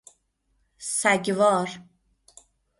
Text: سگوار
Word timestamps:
سگوار 0.77 1.69